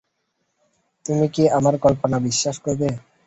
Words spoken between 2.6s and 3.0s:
করবে?